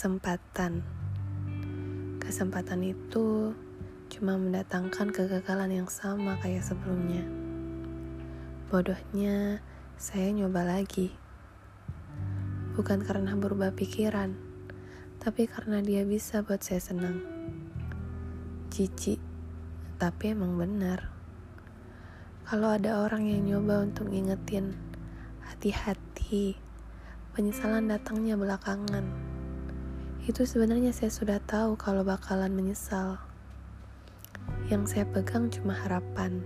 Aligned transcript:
kesempatan. 0.00 0.80
Kesempatan 2.24 2.80
itu 2.88 3.52
cuma 4.08 4.40
mendatangkan 4.40 5.12
kegagalan 5.12 5.84
yang 5.84 5.92
sama 5.92 6.40
kayak 6.40 6.64
sebelumnya. 6.64 7.20
Bodohnya, 8.72 9.60
saya 10.00 10.32
nyoba 10.32 10.64
lagi. 10.64 11.12
Bukan 12.80 13.04
karena 13.04 13.36
berubah 13.36 13.76
pikiran, 13.76 14.40
tapi 15.20 15.44
karena 15.44 15.84
dia 15.84 16.08
bisa 16.08 16.40
buat 16.48 16.64
saya 16.64 16.80
senang. 16.80 17.20
Cici, 18.72 19.20
tapi 20.00 20.32
emang 20.32 20.56
benar. 20.56 21.12
Kalau 22.48 22.72
ada 22.72 23.04
orang 23.04 23.28
yang 23.28 23.44
nyoba 23.44 23.84
untuk 23.84 24.08
ngingetin, 24.08 24.72
hati-hati, 25.44 26.56
penyesalan 27.36 27.84
datangnya 27.84 28.40
belakangan. 28.40 29.29
Itu 30.20 30.44
sebenarnya 30.44 30.92
saya 30.92 31.08
sudah 31.08 31.40
tahu 31.40 31.80
kalau 31.80 32.04
bakalan 32.04 32.52
menyesal. 32.52 33.16
Yang 34.68 34.92
saya 34.92 35.04
pegang 35.08 35.48
cuma 35.48 35.72
harapan. 35.72 36.44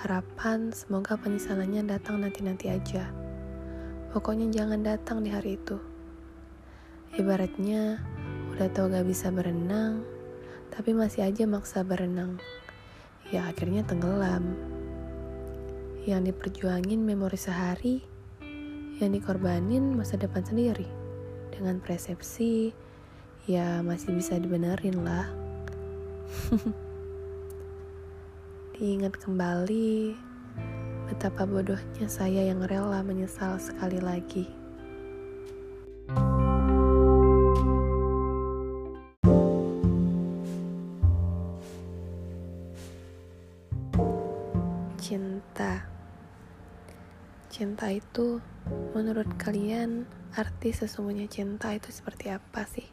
Harapan 0.00 0.72
semoga 0.72 1.20
penyesalannya 1.20 1.84
datang 1.84 2.24
nanti-nanti 2.24 2.72
aja. 2.72 3.12
Pokoknya 4.16 4.48
jangan 4.48 4.80
datang 4.80 5.20
di 5.20 5.28
hari 5.28 5.60
itu. 5.60 5.76
Ibaratnya 7.20 8.00
udah 8.56 8.68
tahu 8.72 8.96
gak 8.96 9.04
bisa 9.04 9.28
berenang, 9.28 10.00
tapi 10.72 10.96
masih 10.96 11.28
aja 11.28 11.44
maksa 11.44 11.84
berenang. 11.84 12.40
Ya 13.28 13.44
akhirnya 13.44 13.84
tenggelam. 13.84 14.56
Yang 16.08 16.32
diperjuangin 16.32 17.04
memori 17.04 17.36
sehari, 17.36 18.00
yang 18.96 19.12
dikorbanin 19.12 20.00
masa 20.00 20.16
depan 20.16 20.48
sendiri 20.48 20.99
dengan 21.60 21.76
persepsi 21.84 22.72
ya 23.44 23.84
masih 23.84 24.16
bisa 24.16 24.40
dibenerin 24.40 25.04
lah. 25.04 25.28
Diingat 28.80 29.20
kembali 29.20 30.16
betapa 31.12 31.44
bodohnya 31.44 32.08
saya 32.08 32.48
yang 32.48 32.64
rela 32.64 33.04
menyesal 33.04 33.60
sekali 33.60 34.00
lagi 34.00 34.59
cinta 47.60 47.92
itu 47.92 48.40
menurut 48.96 49.36
kalian 49.36 50.08
arti 50.32 50.72
sesungguhnya 50.72 51.28
cinta 51.28 51.68
itu 51.76 51.92
seperti 51.92 52.32
apa 52.32 52.64
sih? 52.64 52.88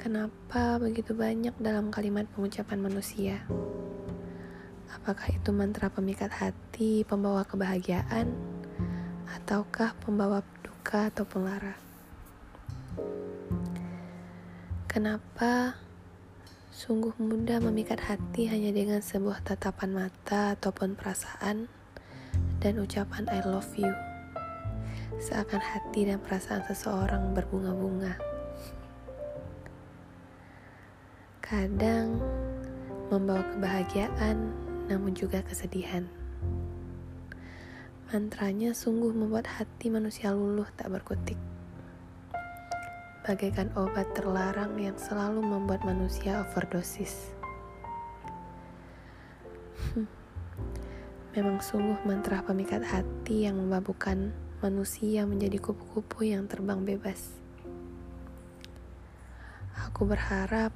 Kenapa 0.00 0.80
begitu 0.80 1.12
banyak 1.12 1.52
dalam 1.60 1.92
kalimat 1.92 2.24
pengucapan 2.32 2.80
manusia? 2.80 3.44
Apakah 4.88 5.36
itu 5.36 5.52
mantra 5.52 5.92
pemikat 5.92 6.32
hati, 6.32 7.04
pembawa 7.04 7.44
kebahagiaan, 7.44 8.32
ataukah 9.36 9.92
pembawa 10.00 10.40
duka 10.64 11.12
atau 11.12 11.28
lara? 11.44 11.76
Kenapa 14.88 15.76
sungguh 16.72 17.12
mudah 17.20 17.60
memikat 17.60 18.00
hati 18.00 18.48
hanya 18.48 18.72
dengan 18.72 19.04
sebuah 19.04 19.44
tatapan 19.44 19.92
mata 19.92 20.56
ataupun 20.56 20.96
perasaan? 20.96 21.83
Dan 22.64 22.80
ucapan 22.80 23.28
I 23.28 23.44
love 23.44 23.68
you. 23.76 23.92
Seakan 25.20 25.60
hati 25.60 26.08
dan 26.08 26.16
perasaan 26.24 26.64
seseorang 26.64 27.36
berbunga-bunga. 27.36 28.16
Kadang 31.44 32.24
membawa 33.12 33.44
kebahagiaan, 33.52 34.48
namun 34.88 35.12
juga 35.12 35.44
kesedihan. 35.44 36.08
Mantranya 38.08 38.72
sungguh 38.72 39.12
membuat 39.12 39.44
hati 39.44 39.92
manusia 39.92 40.32
luluh 40.32 40.64
tak 40.72 40.88
berkutik. 40.88 41.36
Bagaikan 43.28 43.76
obat 43.76 44.08
terlarang 44.16 44.80
yang 44.80 44.96
selalu 44.96 45.44
membuat 45.44 45.84
manusia 45.84 46.40
overdosis. 46.48 47.33
Memang 51.34 51.58
sungguh 51.58 51.98
mantra 52.06 52.46
pemikat 52.46 52.86
hati 52.86 53.50
yang 53.50 53.58
memabukkan 53.58 54.30
manusia 54.62 55.26
menjadi 55.26 55.58
kupu-kupu 55.58 56.30
yang 56.30 56.46
terbang 56.46 56.86
bebas. 56.86 57.34
Aku 59.74 60.06
berharap 60.06 60.70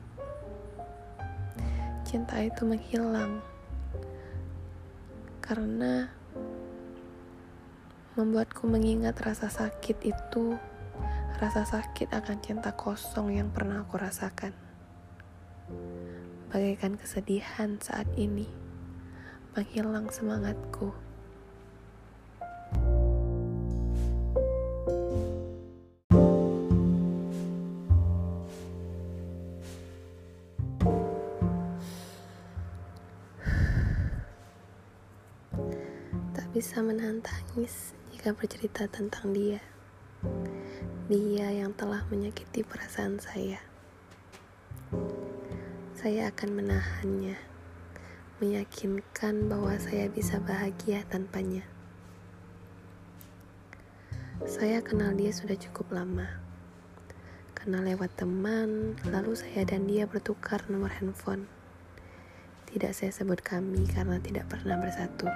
cinta 2.02 2.42
itu 2.42 2.66
menghilang 2.66 3.38
karena 5.38 6.10
membuatku 8.18 8.66
mengingat 8.66 9.14
rasa 9.22 9.46
sakit 9.46 10.10
itu, 10.10 10.58
rasa 11.38 11.62
sakit 11.62 12.10
akan 12.10 12.42
cinta 12.42 12.74
kosong 12.74 13.30
yang 13.30 13.54
pernah 13.54 13.86
aku 13.86 13.94
rasakan. 13.94 14.50
Bagaikan 16.50 16.98
kesedihan 16.98 17.78
saat 17.78 18.10
ini 18.18 18.67
menghilang 19.58 20.06
semangatku. 20.06 20.94
Tak 36.38 36.46
bisa 36.54 36.78
menahan 36.78 37.18
tangis 37.18 37.98
jika 38.14 38.30
bercerita 38.38 38.86
tentang 38.86 39.34
dia. 39.34 39.58
Dia 41.10 41.50
yang 41.50 41.74
telah 41.74 42.06
menyakiti 42.06 42.62
perasaan 42.62 43.18
saya. 43.18 43.58
Saya 45.98 46.30
akan 46.30 46.62
menahannya 46.62 47.47
meyakinkan 48.38 49.50
bahwa 49.50 49.74
saya 49.82 50.06
bisa 50.06 50.38
bahagia 50.38 51.02
tanpanya. 51.10 51.66
Saya 54.46 54.78
kenal 54.78 55.18
dia 55.18 55.34
sudah 55.34 55.58
cukup 55.58 55.90
lama. 55.90 56.38
Kenal 57.58 57.82
lewat 57.82 58.14
teman, 58.14 58.94
lalu 59.10 59.34
saya 59.34 59.66
dan 59.66 59.90
dia 59.90 60.06
bertukar 60.06 60.62
nomor 60.70 60.94
handphone. 60.94 61.50
Tidak 62.70 62.94
saya 62.94 63.10
sebut 63.10 63.42
kami 63.42 63.82
karena 63.90 64.22
tidak 64.22 64.46
pernah 64.46 64.78
bersatu. 64.78 65.26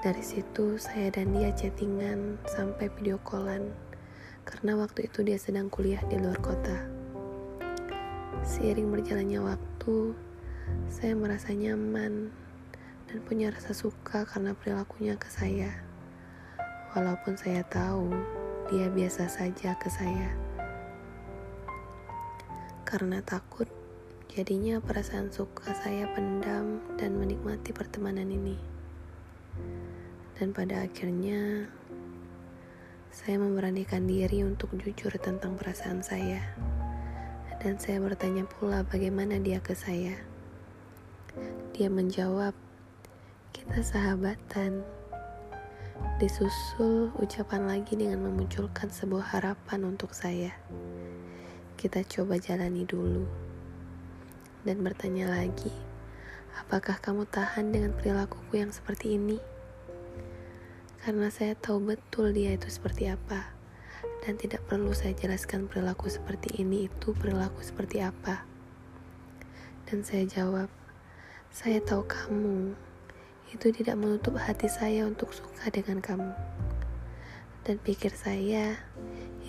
Dari 0.00 0.24
situ 0.24 0.80
saya 0.80 1.12
dan 1.12 1.36
dia 1.36 1.52
chattingan 1.52 2.40
sampai 2.48 2.88
video 2.96 3.20
callan 3.20 3.68
karena 4.48 4.80
waktu 4.80 5.04
itu 5.12 5.20
dia 5.20 5.36
sedang 5.36 5.68
kuliah 5.68 6.00
di 6.08 6.16
luar 6.16 6.40
kota. 6.40 6.88
Seiring 8.40 8.88
berjalannya 8.88 9.44
waktu, 9.44 10.16
saya 10.90 11.14
merasa 11.14 11.54
nyaman 11.54 12.28
dan 13.10 13.18
punya 13.26 13.50
rasa 13.50 13.74
suka 13.74 14.22
karena 14.26 14.54
perilakunya 14.54 15.18
ke 15.18 15.26
saya. 15.26 15.70
Walaupun 16.94 17.34
saya 17.34 17.62
tahu 17.66 18.10
dia 18.70 18.86
biasa 18.86 19.26
saja 19.26 19.74
ke 19.74 19.90
saya. 19.90 20.30
Karena 22.86 23.18
takut, 23.22 23.66
jadinya 24.30 24.78
perasaan 24.78 25.30
suka 25.30 25.74
saya 25.74 26.06
pendam 26.14 26.78
dan 26.94 27.18
menikmati 27.18 27.74
pertemanan 27.74 28.30
ini. 28.30 28.58
Dan 30.38 30.54
pada 30.54 30.86
akhirnya, 30.86 31.66
saya 33.10 33.42
memberanikan 33.42 34.06
diri 34.06 34.46
untuk 34.46 34.70
jujur 34.78 35.10
tentang 35.18 35.58
perasaan 35.58 36.02
saya. 36.02 36.42
Dan 37.58 37.74
saya 37.78 37.98
bertanya 37.98 38.46
pula 38.46 38.86
bagaimana 38.86 39.42
dia 39.42 39.58
ke 39.58 39.74
saya. 39.74 40.29
Dia 41.76 41.88
menjawab, 41.88 42.52
"Kita 43.54 43.80
sahabatan." 43.80 44.82
Disusul 46.20 47.12
ucapan 47.16 47.64
lagi 47.64 47.96
dengan 47.96 48.20
memunculkan 48.24 48.92
sebuah 48.92 49.36
harapan 49.36 49.88
untuk 49.88 50.12
saya. 50.12 50.52
Kita 51.80 52.04
coba 52.04 52.36
jalani 52.36 52.84
dulu. 52.84 53.24
Dan 54.60 54.84
bertanya 54.84 55.32
lagi, 55.32 55.72
apakah 56.60 57.00
kamu 57.00 57.24
tahan 57.24 57.72
dengan 57.72 57.96
perilakuku 57.96 58.60
yang 58.60 58.68
seperti 58.68 59.16
ini? 59.16 59.40
Karena 61.00 61.32
saya 61.32 61.56
tahu 61.56 61.80
betul 61.80 62.36
dia 62.36 62.52
itu 62.52 62.68
seperti 62.68 63.08
apa. 63.08 63.56
Dan 64.20 64.36
tidak 64.36 64.68
perlu 64.68 64.92
saya 64.92 65.16
jelaskan 65.16 65.64
perilaku 65.64 66.12
seperti 66.12 66.60
ini 66.60 66.92
itu 66.92 67.16
perilaku 67.16 67.64
seperti 67.64 68.04
apa. 68.04 68.44
Dan 69.88 70.04
saya 70.04 70.28
jawab, 70.28 70.68
saya 71.50 71.82
tahu 71.82 72.06
kamu 72.06 72.78
itu 73.50 73.74
tidak 73.74 73.98
menutup 73.98 74.38
hati 74.38 74.70
saya 74.70 75.02
untuk 75.02 75.34
suka 75.34 75.66
dengan 75.74 75.98
kamu. 75.98 76.30
Dan 77.66 77.76
pikir 77.82 78.14
saya, 78.14 78.78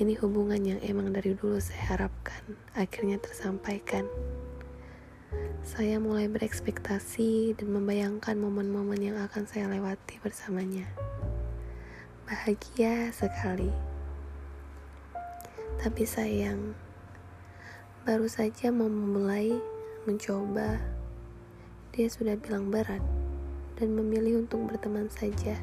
Ini 0.01 0.18
hubungan 0.18 0.57
yang 0.65 0.81
emang 0.81 1.13
dari 1.13 1.38
dulu 1.38 1.62
saya 1.62 1.94
harapkan, 1.94 2.42
akhirnya 2.74 3.21
tersampaikan. 3.21 4.09
Saya 5.62 6.01
mulai 6.01 6.25
berekspektasi 6.25 7.53
dan 7.53 7.69
membayangkan 7.69 8.33
momen-momen 8.33 8.98
yang 8.98 9.21
akan 9.21 9.45
saya 9.45 9.69
lewati 9.69 10.18
bersamanya. 10.25 10.89
Bahagia 12.25 13.13
sekali. 13.13 13.69
Tapi 15.77 16.01
sayang, 16.01 16.74
baru 18.01 18.25
saja 18.25 18.74
memulai 18.74 19.53
mencoba, 20.09 20.81
dia 21.91 22.07
sudah 22.07 22.39
bilang 22.39 22.71
berat 22.71 23.03
dan 23.75 23.91
memilih 23.91 24.47
untuk 24.47 24.63
berteman 24.63 25.11
saja. 25.11 25.59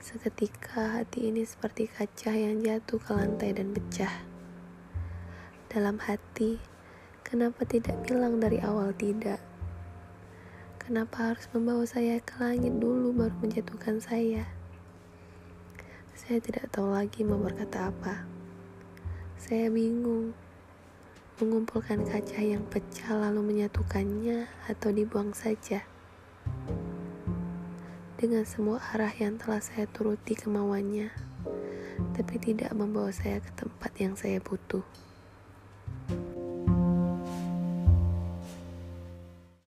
Seketika 0.00 0.96
hati 0.96 1.28
ini 1.28 1.44
seperti 1.44 1.92
kaca 1.92 2.32
yang 2.32 2.64
jatuh 2.64 2.96
ke 2.96 3.12
lantai 3.12 3.52
dan 3.52 3.76
pecah. 3.76 4.24
Dalam 5.68 6.00
hati, 6.00 6.56
kenapa 7.20 7.68
tidak 7.68 8.00
bilang 8.08 8.40
dari 8.40 8.64
awal 8.64 8.96
tidak? 8.96 9.44
Kenapa 10.80 11.32
harus 11.32 11.52
membawa 11.52 11.84
saya 11.84 12.16
ke 12.24 12.40
langit 12.40 12.72
dulu 12.80 13.12
baru 13.12 13.36
menjatuhkan 13.44 14.00
saya? 14.00 14.48
Saya 16.16 16.40
tidak 16.40 16.72
tahu 16.72 16.92
lagi 16.96 17.28
mau 17.28 17.36
berkata 17.36 17.92
apa. 17.92 18.24
Saya 19.36 19.68
bingung 19.68 20.32
mengumpulkan 21.42 22.06
kaca 22.06 22.40
yang 22.42 22.62
pecah 22.70 23.10
lalu 23.14 23.42
menyatukannya 23.42 24.46
atau 24.70 24.94
dibuang 24.94 25.34
saja 25.34 25.82
dengan 28.24 28.48
semua 28.48 28.80
arah 28.96 29.12
yang 29.20 29.36
telah 29.36 29.60
saya 29.60 29.84
turuti 29.84 30.32
kemauannya, 30.32 31.12
tapi 32.16 32.40
tidak 32.40 32.72
membawa 32.72 33.12
saya 33.12 33.36
ke 33.42 33.52
tempat 33.52 33.92
yang 34.00 34.16
saya 34.16 34.40
butuh. 34.40 34.80